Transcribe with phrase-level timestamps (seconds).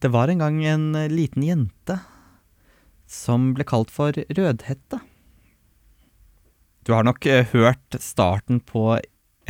[0.00, 1.98] Det var en gang en eh, liten jente
[3.10, 5.00] som ble kalt for Rødhette.
[6.88, 8.94] Du har nok eh, hørt starten på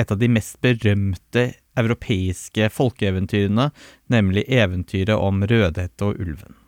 [0.01, 3.69] et av de mest berømte europeiske folkeeventyrene,
[4.11, 6.59] nemlig eventyret om Rødhette og ulven.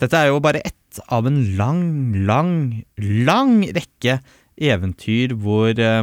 [0.00, 1.84] Dette er jo bare ett av en lang,
[2.26, 4.18] lang, lang rekke
[4.60, 6.02] eventyr hvor eh,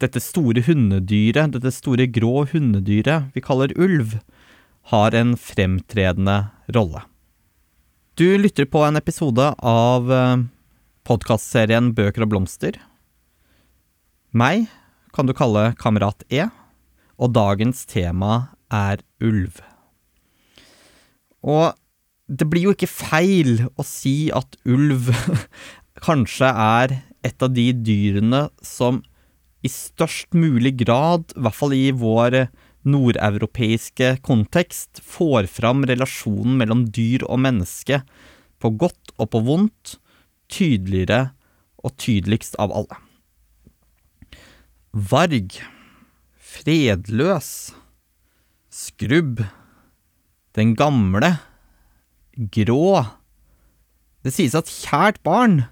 [0.00, 4.16] dette store hundedyret, dette store grå hundedyret vi kaller ulv,
[4.90, 6.44] har en fremtredende
[6.76, 7.02] rolle.
[8.14, 10.42] Du lytter på en episode av eh,
[11.08, 12.76] podkastserien Bøker og blomster.
[14.34, 14.68] Meg
[15.14, 16.48] kan du kalle Kamerat E,
[17.18, 19.60] og dagens tema er ulv.
[21.44, 21.74] Og
[22.26, 25.10] det blir jo ikke feil å si at ulv
[26.06, 29.02] kanskje er et av de dyrene som
[29.64, 32.44] i størst mulig grad, i hvert fall i vår
[32.84, 38.02] nordeuropeiske kontekst, får fram relasjonen mellom dyr og menneske
[38.60, 39.96] på godt og på vondt,
[40.52, 41.32] tydeligere
[41.84, 43.00] og tydeligst av alle.
[44.94, 45.58] Varg,
[46.38, 47.74] fredløs,
[48.70, 49.42] skrubb,
[50.54, 51.34] den gamle,
[52.54, 53.02] grå.
[54.22, 55.64] Det sies at kjært barn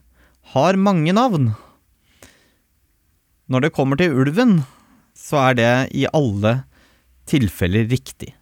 [0.53, 1.53] har mange navn.
[3.47, 4.63] Når det kommer til ulven,
[5.15, 6.72] så er det i alle tilfeller
[7.91, 8.35] riktig.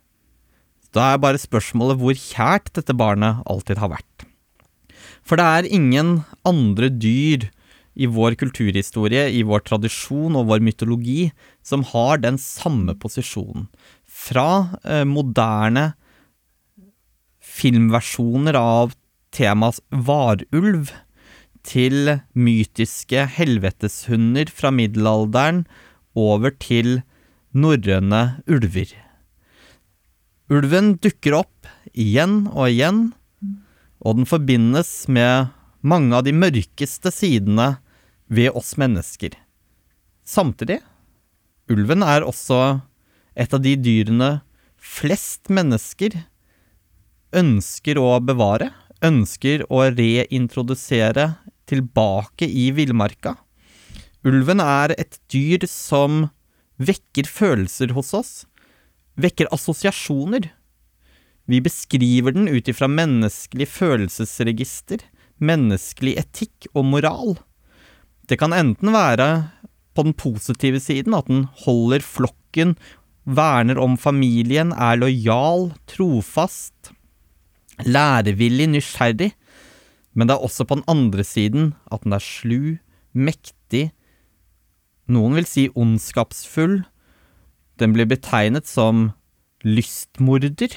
[0.92, 4.26] Da er bare spørsmålet hvor kjært dette barnet alltid har vært.
[5.22, 7.50] For det er ingen andre dyr
[7.94, 11.30] i vår kulturhistorie, i vår tradisjon og vår mytologi
[11.62, 13.68] som har den samme posisjonen.
[14.06, 15.92] Fra eh, moderne
[17.40, 18.94] filmversjoner av
[19.34, 20.90] temaet varulv
[21.66, 25.66] til mytiske helveteshunder fra middelalderen
[26.18, 27.02] over til
[27.56, 28.92] norrøne ulver.
[30.50, 33.00] Ulven dukker opp igjen og igjen,
[34.00, 37.76] og den forbindes med mange av de mørkeste sidene
[38.30, 39.34] ved oss mennesker.
[40.26, 40.80] Samtidig,
[41.70, 42.80] ulven er også
[43.34, 44.40] et av de dyrene
[44.80, 46.16] flest mennesker
[47.36, 48.70] ønsker å bevare,
[49.04, 51.34] ønsker å reintrodusere
[51.70, 53.36] tilbake i villmarka.
[54.26, 56.26] Ulven er et dyr som
[56.80, 58.32] vekker følelser hos oss,
[59.20, 60.48] vekker assosiasjoner.
[61.50, 65.02] Vi beskriver den ut ifra menneskelig følelsesregister,
[65.40, 67.36] menneskelig etikk og moral.
[68.28, 69.28] Det kan enten være
[69.96, 72.76] på den positive siden, at den holder flokken,
[73.24, 76.92] verner om familien, er lojal, trofast,
[77.84, 79.32] lærevillig, nysgjerrig,
[80.14, 82.78] men det er også på den andre siden at den er slu,
[83.12, 83.90] mektig,
[85.10, 86.80] noen vil si ondskapsfull.
[87.80, 89.10] Den blir betegnet som
[89.66, 90.74] lystmorder.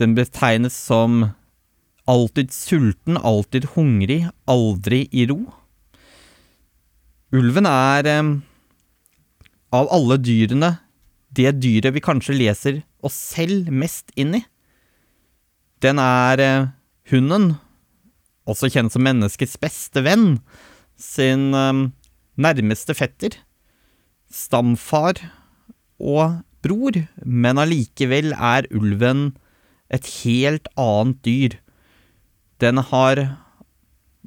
[0.00, 1.30] Den betegnes som
[2.06, 5.40] alltid sulten, alltid hungrig, aldri i ro.
[7.34, 8.34] Ulven er eh,
[9.74, 10.76] av alle dyrene
[11.36, 14.42] det dyret vi kanskje leser oss selv mest inn i.
[15.82, 16.68] Den er eh,
[17.10, 17.56] hunden
[18.46, 20.38] også kjent som menneskets beste venn,
[20.96, 21.88] sin um,
[22.36, 23.36] nærmeste fetter,
[24.32, 25.20] stamfar
[25.98, 29.30] og bror, men allikevel er ulven
[29.92, 31.56] et helt annet dyr.
[32.60, 33.22] Den har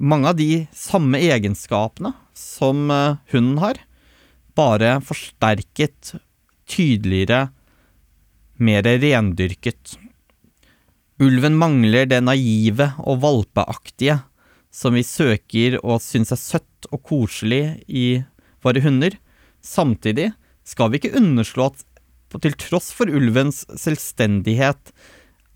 [0.00, 3.80] mange av de samme egenskapene som uh, hunden har,
[4.56, 6.14] bare forsterket,
[6.70, 7.50] tydeligere,
[8.60, 9.96] mer rendyrket.
[11.20, 14.20] Ulven mangler det naive og valpeaktige
[14.70, 18.22] som vi søker og syns er søtt og koselig i
[18.64, 19.16] våre hunder.
[19.60, 20.30] Samtidig
[20.66, 21.86] skal vi ikke underslå at
[22.40, 24.92] til tross for ulvens selvstendighet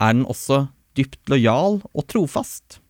[0.03, 0.65] er den også
[0.99, 2.81] dypt lojal og trofast.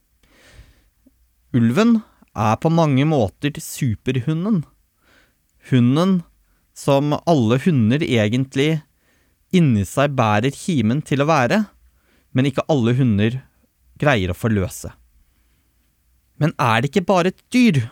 [1.54, 1.98] Ulven
[2.34, 4.64] er på mange måter superhunden.
[5.68, 6.22] Hunden
[6.74, 8.80] som alle hunder egentlig
[9.54, 11.60] inni seg bærer kimen til å være
[12.34, 13.38] men ikke alle hunder
[14.00, 14.90] greier å forløse.
[16.40, 17.84] Men er det ikke bare et dyr?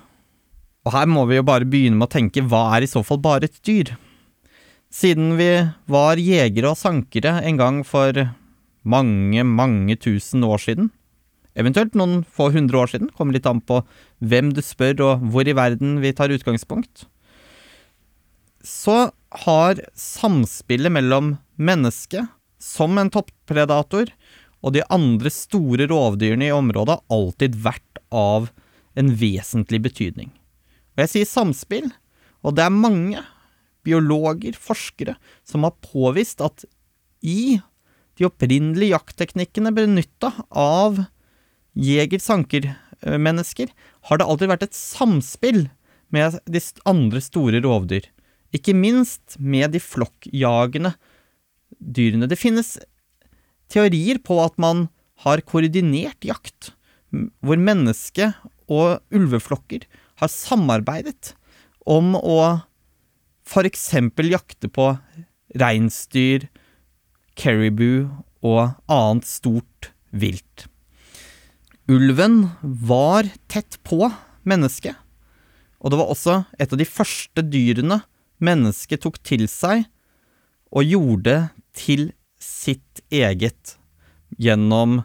[0.83, 3.21] Og her må vi jo bare begynne med å tenke hva er i så fall
[3.23, 3.94] bare et dyr?
[4.93, 5.50] Siden vi
[5.89, 8.19] var jegere og sankere en gang for
[8.83, 10.91] mange, mange tusen år siden,
[11.55, 13.81] eventuelt noen få hundre år siden, kommer litt an på
[14.21, 17.06] hvem du spør og hvor i verden vi tar utgangspunkt,
[18.62, 19.12] så
[19.47, 22.29] har samspillet mellom mennesket
[22.62, 24.12] som en toppredator
[24.62, 28.50] og de andre store rovdyrene i området alltid vært av
[28.99, 30.31] en vesentlig betydning.
[30.94, 31.88] Og jeg sier samspill,
[32.44, 33.23] og det er mange
[33.87, 35.17] biologer, forskere,
[35.49, 36.64] som har påvist at
[37.25, 37.59] i
[38.19, 41.00] de opprinnelige jaktteknikkene benytta av
[41.79, 43.70] jeger-sanker-mennesker,
[44.09, 45.64] har det alltid vært et samspill
[46.12, 48.05] med de andre store rovdyr.
[48.53, 50.93] Ikke minst med de flokkjagende
[51.81, 52.29] dyrene.
[52.29, 52.76] Det finnes
[53.73, 54.91] teorier på at man
[55.25, 56.75] har koordinert jakt,
[57.12, 58.32] hvor menneske
[58.73, 59.85] og ulveflokker
[60.20, 61.35] har samarbeidet
[61.88, 62.62] om å
[63.49, 63.88] f.eks.
[64.31, 64.93] jakte på
[65.59, 66.47] reinsdyr,
[67.37, 68.09] caribou
[68.43, 70.67] og annet stort vilt.
[71.91, 74.06] Ulven var tett på
[74.49, 74.94] mennesket,
[75.82, 78.00] og det var også et av de første dyrene
[78.43, 79.85] mennesket tok til seg
[80.73, 81.37] og gjorde
[81.76, 82.11] til
[82.43, 83.76] sitt eget
[84.41, 85.03] gjennom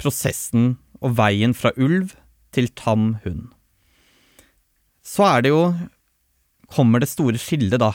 [0.00, 2.14] prosessen og veien fra ulv
[2.54, 3.48] til tam hund.
[5.02, 5.64] Så er det jo
[6.70, 7.92] kommer det store skillet, da.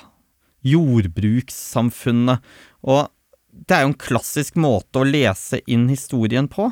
[0.66, 2.44] Jordbrukssamfunnet.
[2.84, 3.08] Og
[3.56, 6.70] det er jo en klassisk måte å lese inn historien på.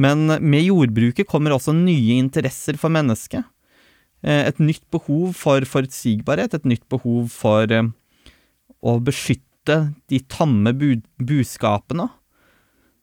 [0.00, 3.44] Men med jordbruket kommer også nye interesser for mennesket.
[4.24, 7.90] Eh, et nytt behov for forutsigbarhet, et nytt behov for eh,
[8.80, 12.08] å beskytte de tamme buskapene.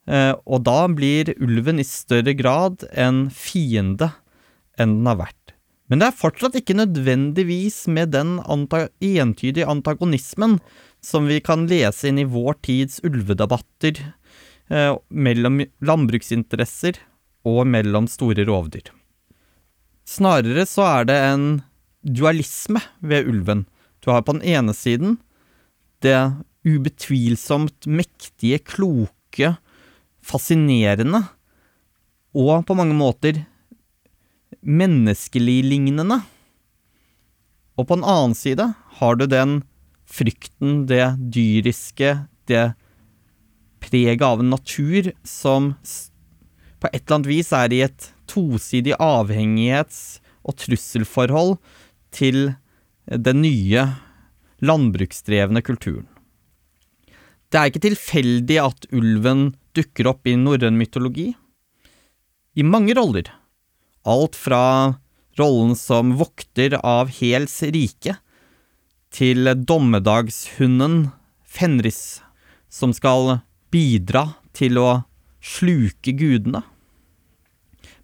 [0.07, 4.13] Eh, og da blir ulven i større grad en fiende
[4.79, 5.53] enn den har vært.
[5.87, 10.57] Men det er fortsatt ikke nødvendigvis med den anta entydige antagonismen
[11.03, 16.99] som vi kan lese inn i vår tids ulvedebatter eh, mellom landbruksinteresser
[17.47, 18.91] og mellom store rovdyr.
[20.07, 21.47] Snarere så er det en
[22.03, 23.65] dualisme ved ulven.
[24.03, 25.17] Du har på den ene siden
[26.03, 26.15] det
[26.67, 29.55] ubetvilsomt mektige, kloke,
[30.27, 31.23] fascinerende
[32.37, 33.39] og på mange måter
[34.67, 36.19] menneskelig-lignende.
[37.77, 38.65] Og på en annen side
[38.99, 39.61] har du den
[40.07, 42.13] frykten, det dyriske,
[42.47, 42.71] det
[43.83, 45.73] preget av en natur som
[46.77, 51.57] på et eller annet vis er i et tosidig avhengighets- og trusselforhold
[52.15, 52.53] til
[53.07, 53.83] den nye
[54.63, 56.07] landbruksdrevne kulturen.
[57.51, 61.31] Det er ikke tilfeldig at ulven dukker opp i norrøn mytologi.
[62.57, 63.29] I mange roller
[64.07, 64.95] Alt fra
[65.37, 68.15] rollen som vokter av Hels rike,
[69.11, 71.09] til dommedagshunden
[71.43, 72.21] Fenris,
[72.69, 73.39] som skal
[73.73, 74.89] bidra til å
[75.43, 76.63] sluke gudene.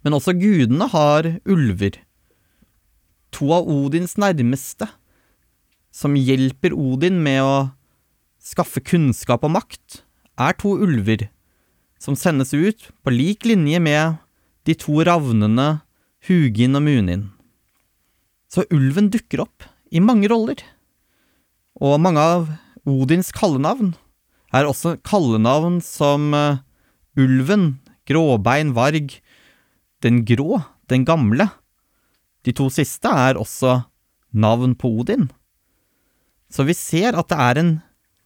[0.04, 1.98] Men også gudene har ulver.
[3.34, 4.88] To av Odins nærmeste,
[5.94, 7.54] som hjelper Odin med å
[8.44, 10.02] skaffe kunnskap og makt,
[10.36, 11.28] er to ulver,
[12.04, 14.18] som sendes ut på lik linje med
[14.68, 15.80] de to ravnene
[16.28, 17.30] Hugin og Munin.
[18.52, 19.64] Så ulven dukker opp
[19.94, 20.60] i mange roller,
[21.80, 22.50] og mange av
[22.84, 23.94] Odins kallenavn
[24.54, 26.60] er også kallenavn som uh,
[27.18, 29.16] Ulven, Gråbein, Varg,
[30.04, 30.60] Den grå,
[30.90, 31.48] Den gamle.
[32.44, 33.80] De to siste er også
[34.30, 35.30] navn på Odin.
[36.52, 37.72] Så vi ser at det er en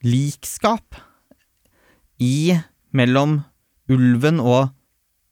[0.03, 0.99] likskap
[2.19, 2.59] i
[2.91, 3.39] mellom
[3.89, 4.75] ulven og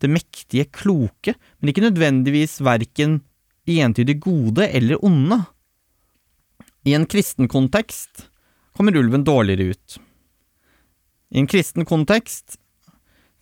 [0.02, 3.20] det mektige, kloke, men ikke nødvendigvis verken
[3.66, 5.40] entydig gode eller onde.
[6.86, 8.28] I en kristen kontekst
[8.76, 9.98] kommer ulven dårligere ut.
[11.34, 12.58] I en kristen kontekst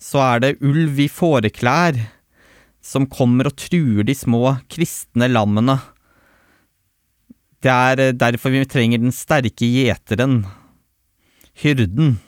[0.00, 1.98] så er det ulv i fåreklær
[2.84, 5.78] som kommer og truer de små kristne lammene.
[7.64, 10.42] Det er derfor vi trenger den sterke gjeteren,
[11.62, 12.18] hyrden,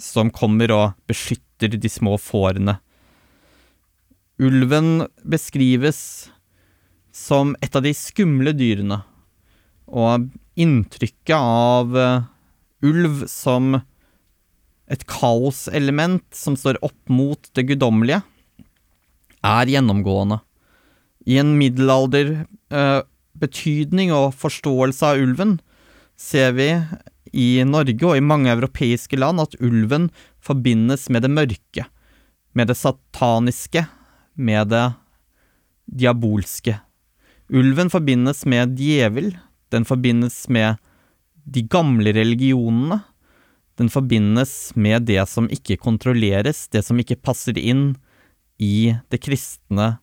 [0.00, 2.78] som kommer og beskytter de små fårene.
[4.40, 6.30] Ulven beskrives
[7.12, 9.02] som et av de skumle dyrene,
[9.90, 10.28] og
[10.60, 12.22] inntrykket av uh,
[12.86, 13.80] ulv som
[14.90, 18.22] et kaoselement som står opp mot det guddommelige,
[19.44, 20.38] er gjennomgående.
[21.28, 25.60] I en middelalderbetydning uh, og forståelse av ulven
[26.20, 26.70] ser vi
[27.36, 30.10] i Norge og i mange europeiske land at ulven
[30.44, 31.86] forbindes med det mørke,
[32.56, 33.84] med det sataniske,
[34.34, 34.86] med det
[35.90, 36.78] diabolske.
[37.50, 39.38] Ulven forbindes med djevel,
[39.70, 40.76] den forbindes med
[41.44, 43.00] de gamle religionene.
[43.78, 47.96] Den forbindes med det som ikke kontrolleres, det som ikke passer inn
[48.60, 49.98] i det kristne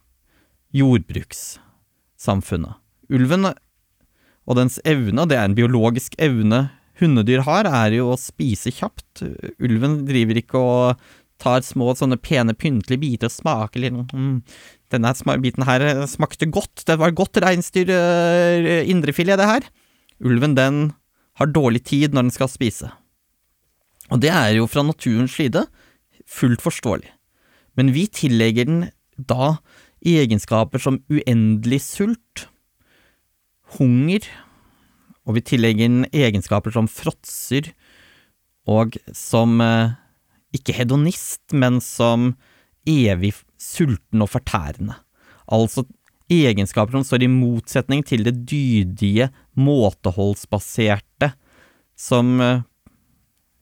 [0.76, 2.74] jordbrukssamfunnet.
[3.14, 3.46] Ulven
[4.48, 9.24] og dens evne, det er en biologisk evne hundedyr har, er jo å spise kjapt.
[9.64, 11.08] Ulven driver ikke og
[11.42, 14.40] tar små, sånne pene, pyntelige biter og smaker litt mm,
[14.94, 15.12] Denne
[15.44, 16.86] biten her eh, smakte godt.
[16.88, 19.68] Det var godt reinsdyr uh, indrefilet, det her.
[20.24, 20.94] Ulven, den
[21.38, 22.94] har dårlig tid når den skal spise.
[24.08, 25.66] Og det er jo fra naturens side
[26.28, 27.12] fullt forståelig.
[27.78, 28.86] Men vi tillegger den
[29.18, 29.58] da
[30.00, 32.48] egenskaper som uendelig sult,
[33.78, 34.24] hunger,
[35.28, 37.74] og vi tillegger den egenskaper som fråtser,
[38.68, 39.98] og som eh,
[40.56, 42.32] ikke hedonist, men som
[42.88, 44.96] evig sulten og fortærende.
[45.52, 45.84] Altså
[46.32, 49.30] egenskaper som står i motsetning til det dydige,
[49.60, 51.34] måteholdsbaserte,
[52.00, 52.66] som eh,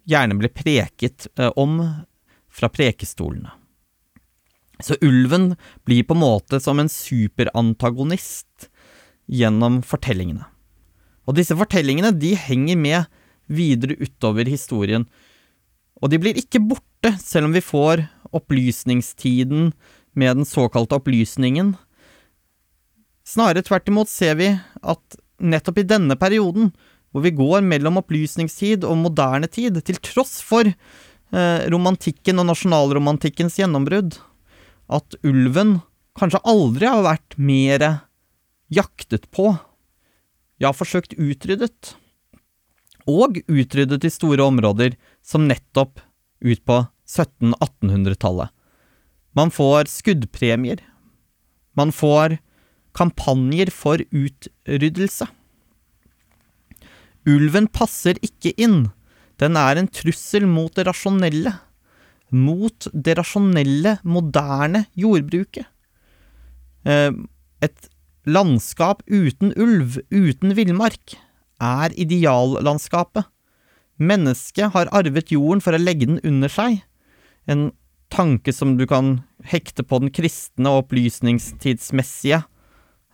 [0.10, 1.80] gjerne ble preket eh, om
[2.54, 3.54] fra prekestolene.
[4.84, 5.54] Så ulven
[5.88, 8.68] blir på en måte som en superantagonist
[9.32, 10.44] gjennom fortellingene.
[11.26, 13.10] Og disse fortellingene de henger med
[13.46, 15.06] videre utover historien,
[16.02, 18.04] og de blir ikke borte selv om vi får
[18.36, 19.72] opplysningstiden
[20.18, 21.76] med den såkalte opplysningen.
[23.26, 26.72] Snarere tvert imot ser vi at nettopp i denne perioden,
[27.12, 33.58] hvor vi går mellom opplysningstid og moderne tid, til tross for eh, romantikken og nasjonalromantikkens
[33.62, 34.18] gjennombrudd,
[34.92, 35.80] at ulven
[36.20, 37.88] kanskje aldri har vært mer
[38.74, 39.54] jaktet på,
[40.62, 41.96] ja, forsøkt utryddet,
[43.06, 46.02] og utryddet i store områder, som nettopp
[46.46, 48.52] ut på 1700-1800-tallet.
[49.36, 50.82] Man får skuddpremier.
[51.76, 52.38] Man får
[52.96, 55.28] kampanjer for utryddelse.
[57.28, 58.86] Ulven passer ikke inn.
[59.42, 61.52] Den er en trussel mot det rasjonelle.
[62.32, 65.68] Mot det rasjonelle, moderne jordbruket.
[66.86, 67.12] Eh,
[67.66, 67.90] et
[68.26, 71.16] landskap uten ulv, uten villmark,
[71.62, 73.26] er ideallandskapet.
[73.96, 76.82] Mennesket har arvet jorden for å legge den under seg.
[77.48, 77.70] En
[78.12, 82.42] tanke som du kan hekte på den kristne og opplysningstidsmessige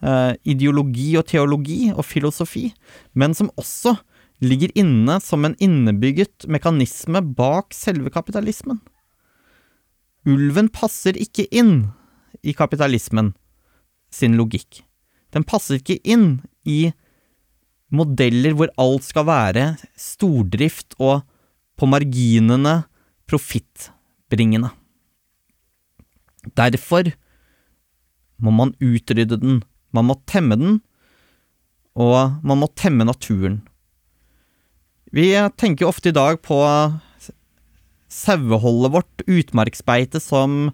[0.01, 2.69] eh, ideologi og teologi og filosofi,
[3.13, 3.97] men som også
[4.41, 8.81] ligger inne som en innebygget mekanisme bak selve kapitalismen.
[10.25, 11.91] Ulven passer ikke inn
[12.41, 13.33] i kapitalismen
[14.13, 14.81] sin logikk.
[15.31, 16.91] Den passer ikke inn i
[17.91, 19.65] modeller hvor alt skal være
[19.99, 21.23] stordrift og
[21.79, 22.81] på marginene
[23.29, 24.71] profittbringende.
[26.57, 27.11] Derfor
[28.41, 29.59] må man utrydde den,
[29.93, 30.79] man må temme den,
[31.95, 33.61] og man må temme naturen.
[35.11, 36.57] Vi tenker ofte i dag på
[38.11, 40.71] saueholdet vårt, utmarksbeite, som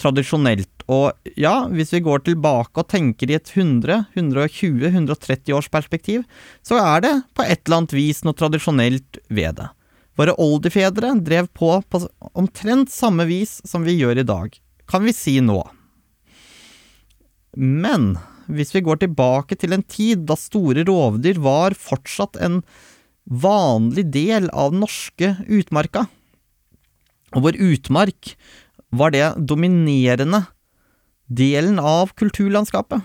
[0.00, 0.77] tradisjonelt.
[0.88, 6.22] Og ja, hvis vi går tilbake og tenker i et 100, 120, 130 års perspektiv,
[6.64, 9.68] så er det på et eller annet vis noe tradisjonelt ved det.
[10.18, 12.00] Våre oldefedre drev på på
[12.32, 14.56] omtrent samme vis som vi gjør i dag,
[14.88, 15.60] kan vi si nå.
[17.54, 18.16] Men
[18.48, 22.62] hvis vi går tilbake til en tid da store rovdyr var fortsatt en
[23.28, 26.06] vanlig del av den norske utmarka,
[27.36, 28.32] og hvor utmark
[28.96, 30.46] var det dominerende
[31.28, 33.04] delen av kulturlandskapet,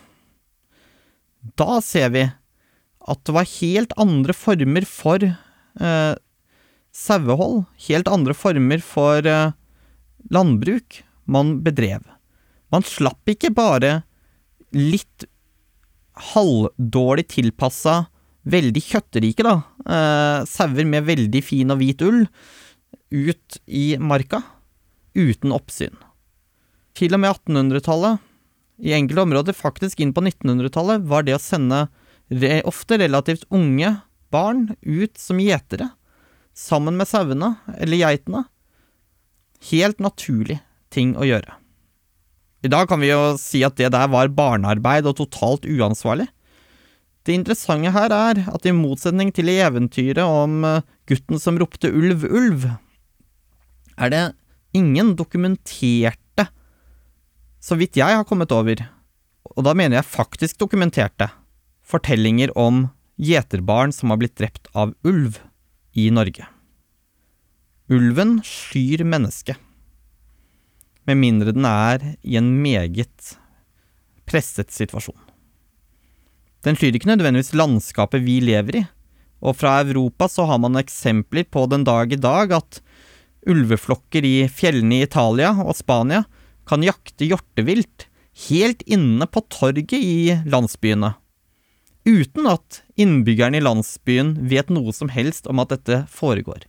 [1.59, 2.23] da ser vi
[3.03, 6.13] at det var helt andre former for eh,
[6.95, 9.51] sauehold, helt andre former for eh,
[10.31, 12.05] landbruk man bedrev.
[12.71, 14.01] Man slapp ikke bare
[14.73, 15.27] litt
[16.33, 18.05] halvdårlig tilpassa,
[18.43, 22.25] veldig kjøttrike, da, eh, sauer med veldig fin og hvit ull,
[23.13, 24.41] ut i marka
[25.13, 25.93] uten oppsyn.
[26.97, 28.21] Til og med 1800-tallet,
[28.83, 31.87] i enkelte områder faktisk inn på 1900-tallet, var det å sende
[32.65, 33.95] ofte relativt unge
[34.33, 35.91] barn ut som gjetere
[36.57, 38.45] sammen med sauene eller geitene.
[39.69, 40.59] Helt naturlig
[40.93, 41.57] ting å gjøre.
[42.63, 46.29] I dag kan vi jo si at det der var barnearbeid og totalt uansvarlig.
[47.23, 51.91] Det interessante her er at i motsetning til i eventyret om eh, gutten som ropte
[51.91, 52.67] ulv, ulv,
[53.95, 54.23] er det
[54.75, 56.19] ingen dokumenterte,
[57.63, 58.81] så vidt jeg har kommet over,
[59.55, 61.29] og da mener jeg faktisk dokumenterte,
[61.83, 62.87] fortellinger om
[63.21, 65.39] gjeterbarn som har blitt drept av ulv
[65.95, 66.47] i Norge.
[67.91, 69.59] Ulven skyr mennesket,
[71.07, 73.35] med mindre den er i en meget
[74.27, 75.19] presset situasjon.
[76.63, 78.83] Den skyr ikke nødvendigvis landskapet vi lever i,
[79.43, 82.79] og fra Europa så har man eksempler på den dag i dag at
[83.47, 86.23] ulveflokker i fjellene i Italia og Spania
[86.69, 88.07] kan jakte hjortevilt
[88.47, 91.13] helt inne på torget i landsbyene,
[92.07, 96.65] uten at innbyggerne i landsbyen vet noe som helst om at dette foregår.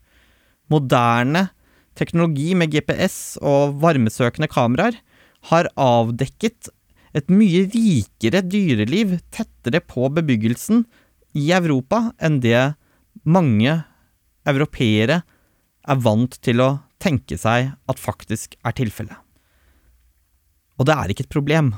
[0.72, 1.48] Moderne
[1.98, 4.98] teknologi med GPS og varmesøkende kameraer
[5.50, 6.70] har avdekket
[7.14, 10.84] et mye rikere dyreliv tettere på bebyggelsen
[11.38, 12.74] i Europa enn det
[13.24, 13.76] mange
[14.48, 15.22] europeere
[15.84, 16.70] er vant til å
[17.02, 19.23] tenke seg at faktisk er tilfellet.
[20.78, 21.74] Og det er ikke et problem.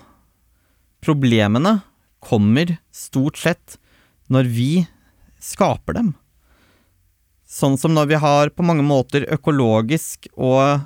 [1.05, 1.81] Problemene
[2.25, 3.77] kommer stort sett
[4.33, 4.71] når vi
[5.43, 6.15] skaper dem.
[7.47, 10.83] Sånn som når vi har på mange måter økologisk og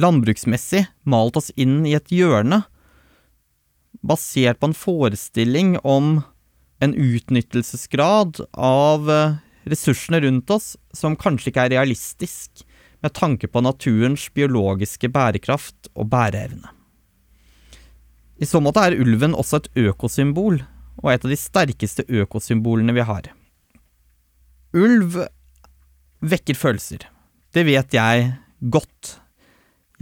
[0.00, 2.62] landbruksmessig malt oss inn i et hjørne,
[4.04, 6.22] basert på en forestilling om
[6.82, 9.36] en utnyttelsesgrad av eh,
[9.70, 12.64] ressursene rundt oss som kanskje ikke er realistisk
[13.04, 16.72] med tanke på naturens biologiske bærekraft og bæreevne.
[18.42, 20.60] I så måte er ulven også et økosymbol,
[21.02, 23.30] og et av de sterkeste økosymbolene vi har.
[24.74, 25.20] Ulv
[26.24, 27.06] vekker følelser.
[27.54, 29.18] Det vet jeg godt.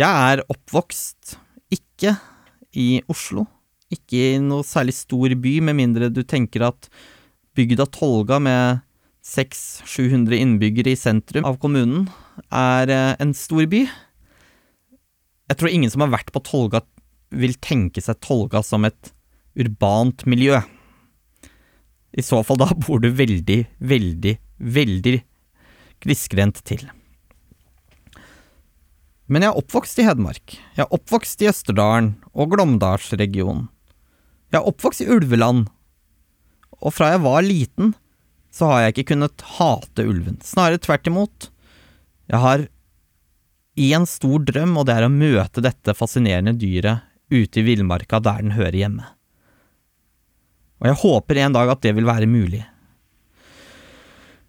[0.01, 1.37] Jeg er oppvokst
[1.73, 2.15] ikke
[2.79, 3.45] i Oslo,
[3.93, 6.89] ikke i noe særlig stor by, med mindre du tenker at
[7.57, 8.81] bygda Tolga med
[9.23, 12.09] 600-700 innbyggere i sentrum av kommunen
[12.49, 13.85] er eh, en stor by.
[15.53, 16.81] Jeg tror ingen som har vært på Tolga,
[17.33, 19.13] vil tenke seg Tolga som et
[19.59, 20.61] urbant miljø.
[22.13, 25.15] I så fall da bor du veldig, veldig, veldig
[26.03, 26.85] grisgrendt til.
[29.33, 30.57] Men jeg er oppvokst i Hedmark.
[30.77, 33.71] Jeg er oppvokst i Østerdalen og Glåmdalsregionen.
[34.53, 35.71] Jeg er oppvokst i ulveland,
[36.83, 37.95] og fra jeg var liten,
[38.53, 40.37] så har jeg ikke kunnet hate ulven.
[40.45, 41.49] Snarere tvert imot.
[42.29, 42.67] Jeg har
[43.81, 48.45] én stor drøm, og det er å møte dette fascinerende dyret ute i villmarka der
[48.45, 49.09] den hører hjemme.
[50.83, 52.63] Og jeg håper en dag at det vil være mulig.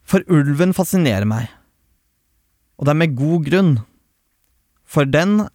[0.03, 1.47] For ulven fascinerer meg,
[2.77, 3.73] og det er med god grunn.
[4.83, 5.45] For den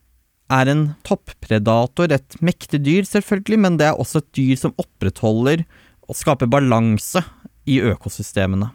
[0.48, 5.66] er en toppredator, et mektig dyr selvfølgelig, men det er også et dyr som opprettholder
[6.08, 7.20] og skaper balanse
[7.68, 8.70] i økosystemene.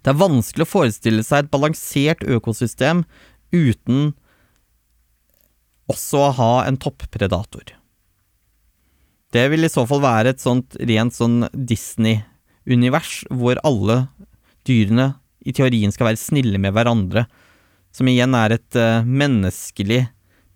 [0.00, 3.02] Det er vanskelig å forestille seg et balansert økosystem
[3.52, 4.12] uten
[5.90, 7.74] også å ha en toppredator.
[9.30, 14.04] Det vil i så fall være et sånt rent sånn Disney-univers, hvor alle
[14.66, 15.12] dyrene
[15.46, 17.26] i teorien skal være snille med hverandre,
[17.94, 20.04] som igjen er et uh, menneskelig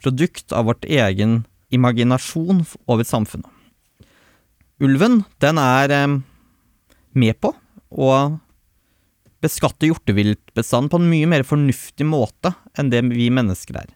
[0.02, 1.42] produkt av vårt egen
[1.74, 3.50] imaginasjon over samfunnet.
[4.82, 6.18] Ulven, den er um,
[7.14, 7.54] med på
[7.94, 8.10] å
[9.44, 13.90] beskatte hjorteviltbestanden på en mye mer fornuftig måte enn det vi mennesker er.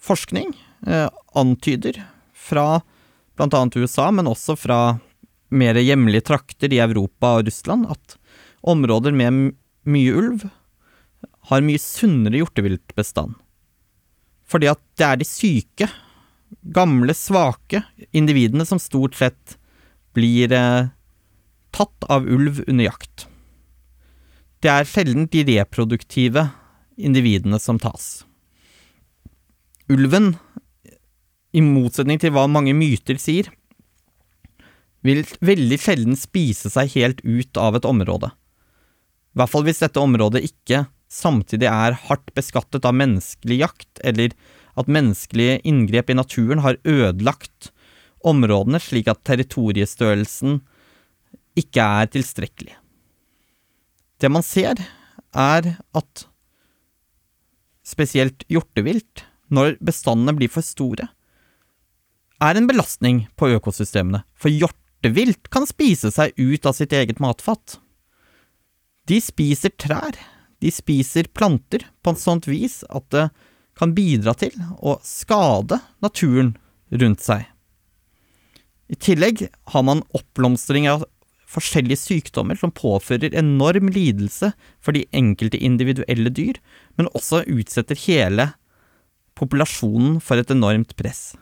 [0.00, 0.54] Forskning
[0.86, 2.00] eh, antyder,
[2.32, 2.80] fra
[3.40, 4.80] annet USA, men også fra
[5.50, 8.16] mer hjemlige trakter i Europa og Russland, at
[8.60, 9.54] områder med
[9.88, 10.46] mye ulv
[11.50, 13.34] har mye sunnere hjorteviltbestand.
[14.50, 15.88] Fordi at det er de syke,
[16.74, 19.56] gamle, svake individene som stort sett
[20.16, 20.90] blir eh,
[21.70, 23.28] tatt av ulv under jakt.
[24.60, 26.48] Det er sjelden de reproduktive
[27.00, 28.26] individene som tas.
[29.90, 30.36] Ulven,
[31.50, 33.48] i motsetning til hva mange myter sier,
[35.02, 38.30] vil veldig sjelden spise seg helt ut av et område.
[39.34, 44.34] I hvert fall hvis dette området ikke samtidig er hardt beskattet av menneskelig jakt, eller
[44.78, 47.72] at menneskelige inngrep i naturen har ødelagt
[48.26, 50.60] områdene slik at territoriestørrelsen
[51.58, 52.76] ikke er tilstrekkelig.
[54.20, 54.78] Det man ser,
[55.34, 56.26] er at
[57.86, 61.10] spesielt hjortevilt, når bestandene blir for store,
[62.40, 67.76] er en belastning på økosystemene, for hjortevilt kan spise seg ut av sitt eget matfat.
[69.10, 70.16] De spiser trær,
[70.60, 73.28] de spiser planter på et sånt vis at det
[73.80, 76.54] kan bidra til å skade naturen
[76.90, 77.46] rundt seg.
[78.90, 81.04] I tillegg har man oppblomstring av
[81.50, 86.58] forskjellige sykdommer som påfører enorm lidelse for de enkelte individuelle dyr,
[86.98, 88.50] men også utsetter hele
[89.40, 91.32] populasjonen for et enormt press.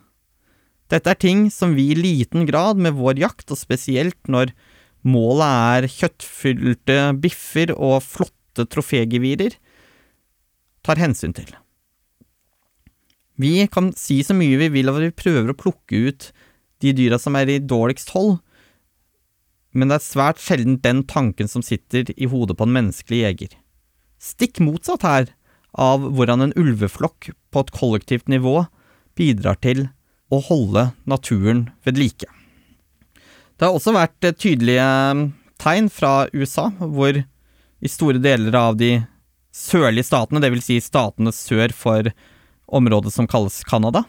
[0.88, 4.54] Dette er ting som vi i liten grad med vår jakt, og spesielt når
[5.04, 9.58] målet er kjøttfylte biffer og flotte trofégevirer
[10.86, 11.50] tar hensyn til.
[13.38, 16.30] Vi kan si så mye vi vil at vi prøver å plukke ut
[16.82, 18.38] de dyra som er i dårligst hold,
[19.76, 23.52] men det er svært sjelden den tanken som sitter i hodet på en menneskelig jeger.
[24.18, 25.28] Stikk motsatt her
[25.78, 28.64] av hvordan en ulveflokk på et kollektivt nivå
[29.18, 29.86] bidrar til
[30.28, 32.26] å holde naturen ved like.
[33.58, 34.88] Det har også vært tydelige
[35.58, 38.98] tegn fra USA, hvor i store deler av de
[39.54, 40.66] sørlige statene, dvs.
[40.66, 42.10] Si statene sør for
[42.68, 44.04] området som kalles Canada.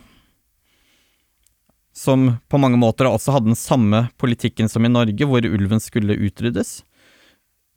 [1.95, 6.17] Som på mange måter også hadde den samme politikken som i Norge, hvor ulven skulle
[6.17, 6.81] utryddes.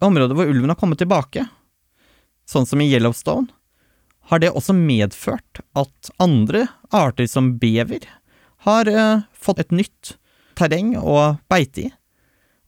[0.03, 1.47] Området hvor ulven har kommet tilbake,
[2.49, 3.49] sånn som i Yellowstone,
[4.31, 8.07] har det også medført at andre arter som bever
[8.67, 10.15] har eh, fått et nytt
[10.59, 11.91] terreng å beite i,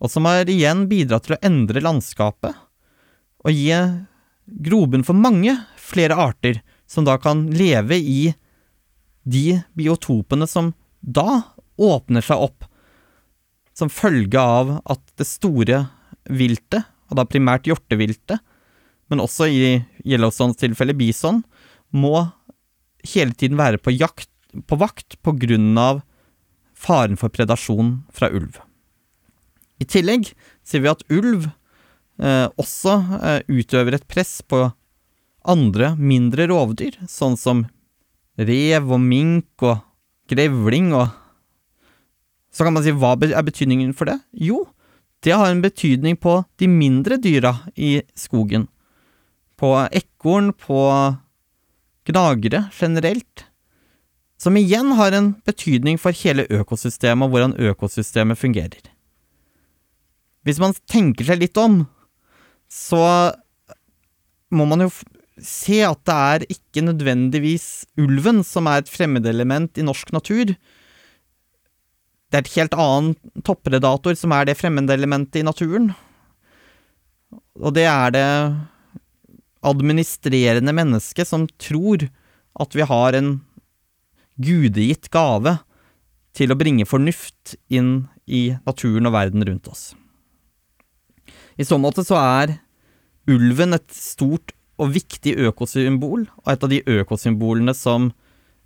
[0.02, 2.56] og som har igjen bidratt til å endre landskapet
[3.44, 3.76] og gi
[4.66, 8.34] grobunn for mange flere arter som da kan leve i
[9.24, 11.42] de biotopene som da
[11.80, 12.66] åpner seg opp
[13.74, 15.84] som følge av at det store
[16.30, 18.38] viltet, og da primært hjorteviltet,
[19.12, 19.64] men også i
[20.04, 21.42] Yellowstones tilfelle bison,
[21.94, 22.26] må
[23.04, 24.30] hele tiden være på, jakt,
[24.66, 26.02] på vakt av
[26.74, 28.58] faren for predasjon fra ulv.
[29.80, 30.30] I tillegg
[30.64, 31.48] ser vi at ulv
[32.20, 34.68] eh, også eh, utøver et press på
[35.44, 37.66] andre, mindre rovdyr, sånn som
[38.40, 39.82] rev og mink og
[40.30, 41.20] grevling og
[42.54, 44.14] Så kan man si hva er betydningen for det?
[44.30, 44.60] Jo,
[45.26, 48.68] det har en betydning på de mindre dyra i skogen.
[49.60, 50.80] På ekorn, på
[52.08, 53.46] gnagere generelt.
[54.40, 58.90] Som igjen har en betydning for hele økosystemet og hvordan økosystemet fungerer.
[60.44, 61.84] Hvis man tenker seg litt om,
[62.68, 63.32] så
[64.52, 64.90] må man jo
[65.40, 70.52] se at det er ikke nødvendigvis ulven som er et fremmedelement i norsk natur.
[72.30, 75.92] Det er et helt annen toppredator som er det fremmedelementet i naturen.
[77.62, 78.28] Og det er det
[79.64, 82.06] administrerende menneske som tror
[82.60, 83.36] at vi har en
[84.40, 85.58] gudegitt gave
[86.34, 89.92] til å bringe fornuft inn i naturen og verden rundt oss.
[91.54, 92.56] I så måte så er
[93.30, 98.10] ulven et stort og viktig økosymbol, og et av de økosymbolene som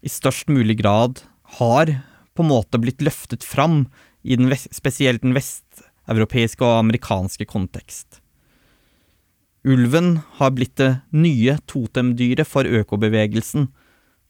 [0.01, 1.21] i størst mulig grad
[1.59, 1.93] har
[2.33, 3.83] på en måte blitt løftet fram
[4.23, 8.23] i den, spesielt den vesteuropeiske og amerikanske kontekst.
[9.69, 13.67] Ulven har blitt det nye totemdyret for økobevegelsen,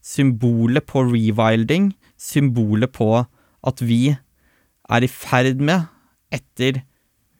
[0.02, 4.16] symbolet på rewilding, symbolet på at vi
[4.88, 5.86] er i ferd med,
[6.34, 6.82] etter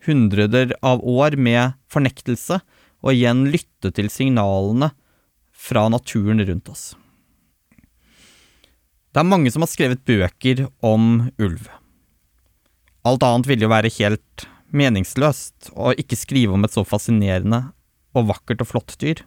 [0.07, 2.61] hundreder av år med fornektelse,
[3.03, 4.93] og igjen lytte til signalene
[5.55, 6.85] fra naturen rundt oss.
[9.11, 11.67] Det er mange som har skrevet bøker om ulv.
[13.09, 17.65] Alt annet ville jo være helt meningsløst å ikke skrive om et så fascinerende
[18.21, 19.23] og vakkert og flott dyr.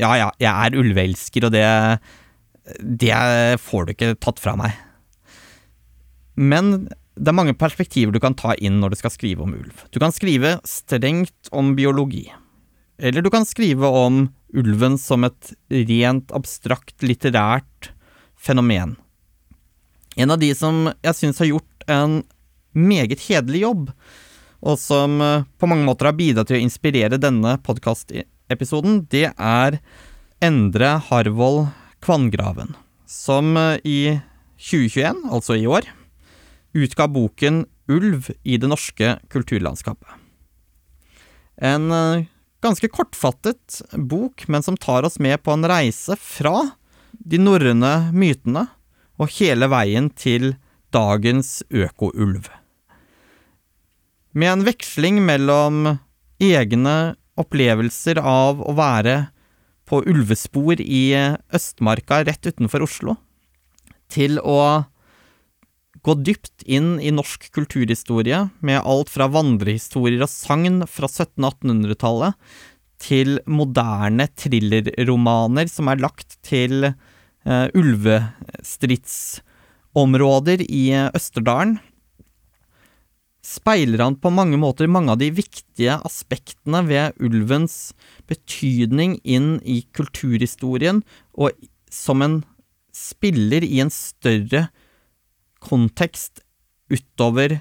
[0.00, 1.66] Ja, ja, jeg er ulveelsker, og det
[2.80, 4.76] Det får du ikke tatt fra meg.
[6.38, 9.84] Men det er mange perspektiver du kan ta inn når du skal skrive om ulv.
[9.90, 12.30] Du kan skrive strengt om biologi.
[13.02, 15.52] Eller du kan skrive om ulven som et
[15.90, 17.90] rent abstrakt litterært
[18.38, 18.96] fenomen.
[20.16, 22.20] En av de som jeg syns har gjort en
[22.72, 23.90] meget hederlig jobb,
[24.62, 29.78] og som eh, på mange måter har bidratt til å inspirere denne podkastepisoden, det er
[30.42, 31.72] Endre Harvold
[32.02, 34.00] Kvanngraven, som eh, i
[34.62, 35.88] 2021, altså i år,
[36.72, 40.06] utga boken Ulv i det norske kulturlandskapet.
[41.58, 42.28] En eh,
[42.62, 46.70] ganske kortfattet bok, men som tar oss med på en reise fra
[47.12, 48.68] de norrøne mytene
[49.20, 50.54] og hele veien til
[50.94, 52.46] dagens økoulv.
[54.32, 55.98] Med en veksling mellom
[56.40, 59.26] egne opplevelser av å være
[59.88, 61.14] på ulvespor i
[61.52, 63.16] Østmarka rett utenfor Oslo,
[64.12, 64.84] til å
[66.02, 72.34] gå dypt inn i norsk kulturhistorie, med alt fra vandrehistorier og sagn fra 1700-1800-tallet
[73.02, 81.78] til moderne thrillerromaner som er lagt til uh, ulvestridsområder i Østerdalen,
[83.42, 87.92] speiler han på mange måter mange av de viktige aspektene ved ulvens
[88.30, 91.02] betydning inn i kulturhistorien,
[91.34, 91.50] og
[91.90, 92.40] som en
[92.94, 94.68] spiller i en større
[95.62, 96.42] kontekst
[96.92, 97.60] utover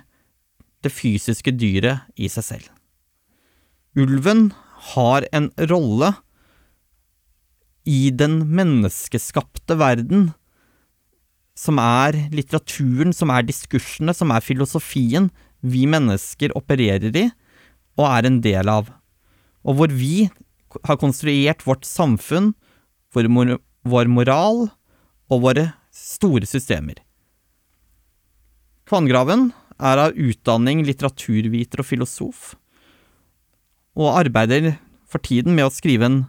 [0.82, 2.70] det fysiske dyret i seg selv.
[3.98, 4.52] Ulven
[4.94, 6.14] har en rolle
[7.90, 10.32] i den menneskeskapte verden,
[11.58, 15.30] som er litteraturen, som er diskursene, som er filosofien
[15.62, 17.28] vi mennesker opererer i
[18.00, 18.90] og er en del av,
[19.68, 20.30] og hvor vi
[20.88, 22.54] har konstruert vårt samfunn,
[23.14, 24.70] vår, vår moral
[25.32, 26.98] og våre store systemer.
[28.88, 32.44] Kvanngraven er av utdanning litteraturviter og filosof,
[34.00, 34.76] og arbeider
[35.12, 36.22] for tiden med å skrive en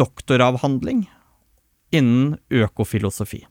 [0.00, 1.04] doktoravhandling
[1.94, 3.44] innen økofilosofi.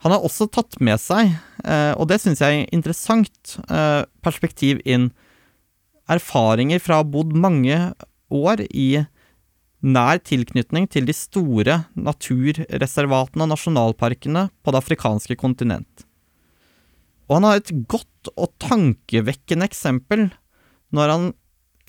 [0.00, 1.34] Han har også tatt med seg,
[1.64, 5.10] eh, og det syns jeg er interessant, eh, perspektiv inn
[6.10, 7.76] erfaringer fra å ha bodd mange
[8.32, 9.04] år i
[9.80, 16.06] nær tilknytning til de store naturreservatene og nasjonalparkene på det afrikanske kontinent.
[17.28, 20.30] Og han har et godt og tankevekkende eksempel
[20.96, 21.30] når han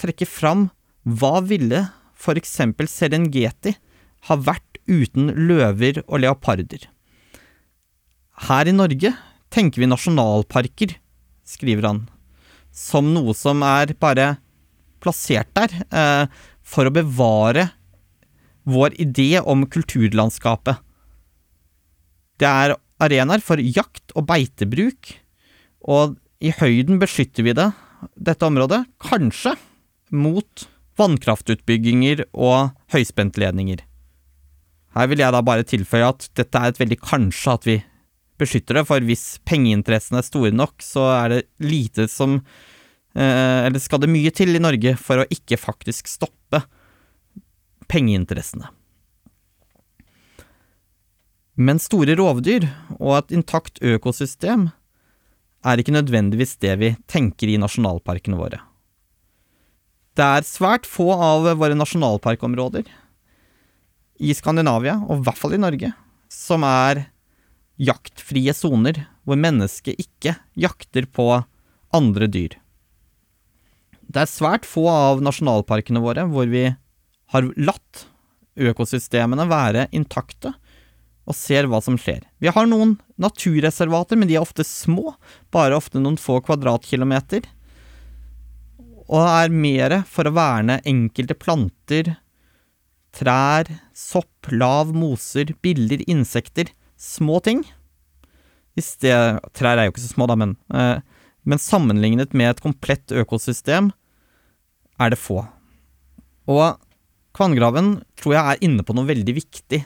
[0.02, 0.70] trekker fram
[1.08, 3.74] hva ville for eksempel Serengeti
[4.30, 6.86] ha vært uten løver og leoparder.
[8.42, 9.14] Her i Norge
[9.54, 10.96] tenker vi nasjonalparker,
[11.46, 12.00] skriver han,
[12.74, 14.36] som noe som er bare
[15.04, 16.26] plassert der eh,
[16.62, 17.68] for å bevare
[18.70, 20.80] vår idé om kulturlandskapet.
[22.42, 25.16] Det er arenaer for jakt og beitebruk,
[25.82, 27.70] og i høyden beskytter vi det,
[28.18, 29.56] dette området, kanskje
[30.14, 30.66] mot
[30.98, 33.82] vannkraftutbygginger og høyspentledninger.
[34.92, 37.78] Her vil jeg da bare tilføye at dette er et veldig kanskje at vi
[38.42, 42.40] beskytter det, for hvis pengeinteressene er store nok, så er det lite som
[43.16, 46.64] eh, Eller skal det mye til i Norge for å ikke faktisk stoppe
[47.92, 48.70] pengeinteressene.
[51.62, 52.66] Men store rovdyr
[52.98, 54.70] og et intakt økosystem
[55.68, 58.62] er ikke nødvendigvis det vi tenker i nasjonalparkene våre.
[60.18, 62.88] Det er svært få av våre nasjonalparkområder
[64.22, 65.92] i Skandinavia, og i hvert fall i Norge,
[66.32, 67.06] som er
[67.82, 71.28] jaktfrie soner, hvor mennesket ikke jakter på
[71.96, 72.58] andre dyr.
[74.12, 76.66] Det er svært få av nasjonalparkene våre hvor vi
[77.32, 78.06] har latt
[78.60, 80.52] økosystemene være intakte,
[81.30, 82.24] og ser hva som skjer.
[82.42, 85.14] Vi har noen naturreservater, men de er ofte små,
[85.54, 87.46] bare ofte noen få kvadratkilometer,
[89.12, 92.16] og er mer for å verne enkelte planter,
[93.16, 97.64] trær, sopp, lav, moser, biller, insekter, små ting.
[98.82, 101.02] Sted, trær er jo ikke så små, da, men, eh,
[101.44, 103.92] men sammenlignet med et komplett økosystem
[105.02, 105.44] er det få.
[106.50, 106.80] Og
[107.36, 109.82] Kvanngraven tror jeg er inne på noe veldig viktig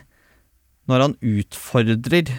[0.90, 2.30] når han utfordrer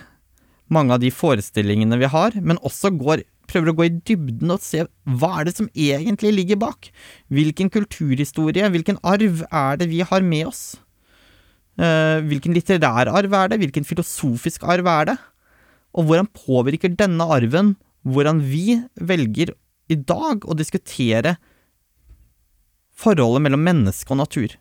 [0.71, 4.63] mange av de forestillingene vi har, men også går, prøver å gå i dybden og
[4.63, 6.89] se hva er det som egentlig ligger bak?
[7.31, 10.63] Hvilken kulturhistorie, hvilken arv er det vi har med oss?
[11.77, 13.59] Eh, hvilken litterær arv er det?
[13.61, 15.17] Hvilken filosofisk arv er det?
[15.97, 17.75] Og hvordan påvirker denne arven
[18.07, 19.53] hvordan vi velger
[19.91, 21.35] i dag å diskutere
[22.97, 24.55] forholdet mellom menneske og natur?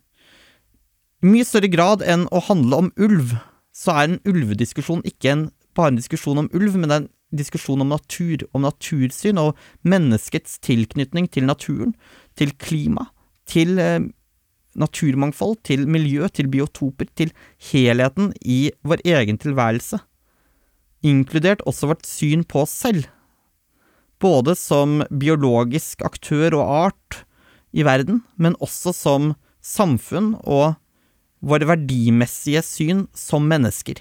[1.24, 3.36] I mye større grad enn å handle om ulv,
[3.72, 7.40] så er en ulvediskusjon ikke en, bare en diskusjon om ulv, men det er en
[7.40, 9.56] diskusjon om natur, om natursyn og
[9.88, 11.96] menneskets tilknytning til naturen,
[12.36, 13.08] til klima,
[13.48, 14.04] til eh,
[14.78, 17.32] naturmangfold, til miljø, til biotoper, til
[17.70, 20.00] helheten i vår egen tilværelse,
[21.06, 23.06] inkludert også vårt syn på oss selv,
[24.22, 27.22] både som biologisk aktør og art
[27.76, 30.76] i verden, men også som samfunn og
[31.44, 34.00] våre verdimessige syn som mennesker.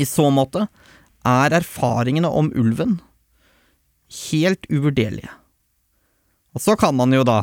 [0.00, 0.68] I så måte
[1.26, 3.00] er erfaringene om ulven
[4.30, 5.30] helt uvurderlige.
[6.54, 7.42] Og så kan man jo da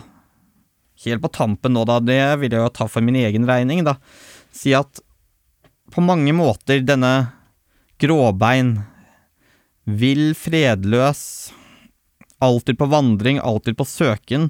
[1.05, 3.97] helt på tampen nå, da, det vil jeg jo ta for min egen regning, da,
[4.55, 5.01] si at
[5.93, 7.31] på mange måter denne
[8.01, 8.79] gråbein,
[9.88, 11.21] vill, fredløs,
[12.43, 14.49] alltid på vandring, alltid på søken,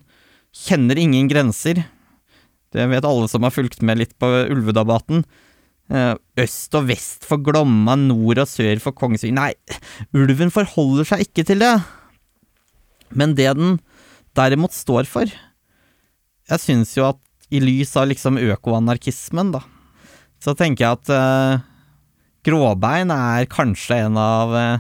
[0.56, 1.84] kjenner ingen grenser.
[2.74, 5.24] Det vet alle som har fulgt med litt på ulvedebatten.
[5.88, 9.52] Eh, øst og vest for Glomma, nord og sør for Kongsvinger Nei,
[10.12, 11.76] ulven forholder seg ikke til det.
[13.16, 13.78] Men det den
[14.36, 15.32] derimot står for,
[16.48, 17.20] jeg syns jo at
[17.54, 19.62] i lys av liksom økoanarkismen, da,
[20.44, 21.66] så tenker jeg at uh,
[22.48, 24.80] gråbein er kanskje en av uh,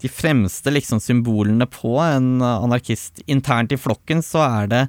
[0.00, 3.22] de fremste liksom symbolene på en anarkist.
[3.26, 4.82] Internt i flokken så er det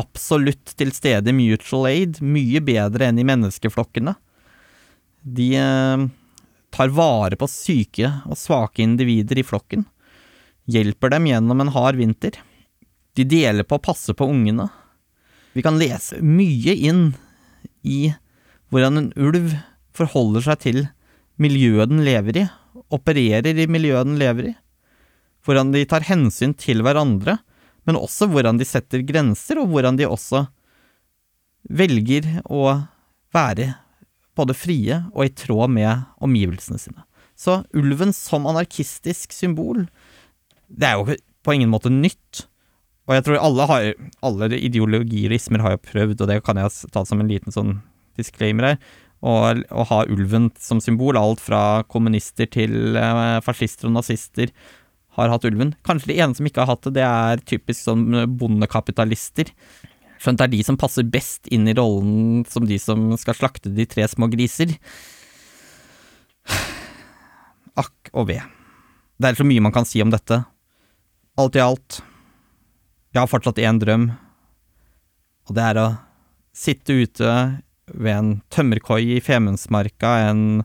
[0.00, 4.16] absolutt til stede mutual aid, mye bedre enn i menneskeflokkene.
[5.24, 6.06] De uh,
[6.74, 9.84] tar vare på syke og svake individer i flokken,
[10.64, 12.40] hjelper dem gjennom en hard vinter.
[13.14, 14.70] De deler på å passe på ungene
[15.54, 17.06] vi kan lese mye inn
[17.86, 18.10] i
[18.74, 19.54] hvordan en ulv
[19.94, 20.80] forholder seg til
[21.40, 22.44] miljøet den lever i,
[22.94, 24.54] opererer i miljøet den lever i,
[25.46, 27.38] hvordan de tar hensyn til hverandre,
[27.84, 30.46] men også hvordan de setter grenser, og hvordan de også
[31.70, 32.80] velger å
[33.34, 33.74] være
[34.34, 37.04] både frie og i tråd med omgivelsene sine.
[37.38, 39.86] Så ulven som anarkistisk symbol,
[40.68, 42.46] det er jo på ingen måte nytt,
[43.04, 43.88] og jeg tror alle, har,
[44.24, 47.78] alle ideologirismer har jo prøvd, og det kan jeg ta som en liten sånn
[48.16, 48.78] disclaimer her,
[49.24, 51.16] å ha ulven som symbol.
[51.16, 54.52] Alt fra kommunister til eh, fascister og nazister
[55.16, 55.72] har hatt ulven.
[55.86, 58.06] Kanskje de ene som ikke har hatt det, det er typisk sånn
[58.38, 59.52] bondekapitalister.
[60.20, 63.72] Skjønt det er de som passer best inn i rollen som de som skal slakte
[63.72, 64.72] de tre små griser.
[67.84, 68.40] Akk og ve.
[69.20, 70.42] Det er så mye man kan si om dette.
[71.40, 72.00] Alt i alt,
[73.14, 74.08] jeg har fortsatt én drøm,
[75.46, 75.88] og det er å
[76.54, 77.34] sitte ute
[77.86, 80.64] ved en tømmerkoi i Femundsmarka en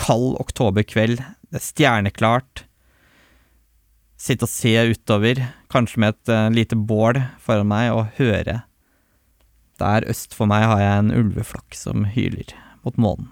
[0.00, 2.64] kald oktoberkveld, det er stjerneklart,
[4.20, 5.40] sitte og se utover,
[5.72, 8.60] kanskje med et uh, lite bål foran meg, og høre.
[9.80, 13.30] Der øst for meg har jeg en ulveflokk som hyler mot månen.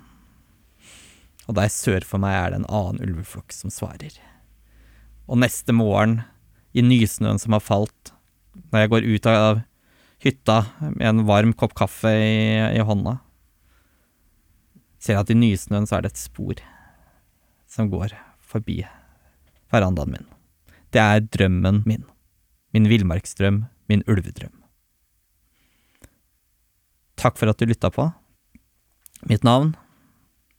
[1.48, 4.16] Og der sør for meg er det en annen ulveflokk som svarer.
[5.28, 6.22] Og neste morgen,
[6.76, 8.12] i nysnøen som har falt,
[8.70, 9.62] når jeg går ut av
[10.24, 13.18] hytta med en varm kopp kaffe i, i hånda,
[14.98, 16.62] ser jeg at i nysnøen så er det et spor
[17.70, 18.80] som går forbi
[19.72, 20.30] verandaen min.
[20.90, 22.06] Det er drømmen min.
[22.72, 24.54] Min villmarksdrøm, min ulvedrøm.
[27.18, 28.10] Takk for at du lytta på.
[29.28, 29.74] Mitt navn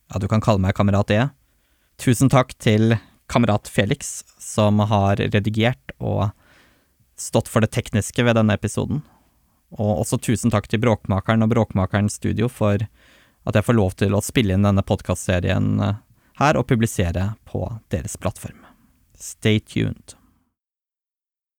[0.09, 1.27] ja, du kan kalle meg Kamerat E.
[2.01, 2.95] Tusen takk til
[3.29, 6.31] kamerat Felix, som har redigert og
[7.19, 9.03] stått for det tekniske ved denne episoden.
[9.77, 12.81] Og også tusen takk til Bråkmakeren og Bråkmakeren Studio for
[13.47, 15.69] at jeg får lov til å spille inn denne podkastserien
[16.39, 18.63] her og publisere på deres plattform.
[19.19, 20.18] Stay tuned.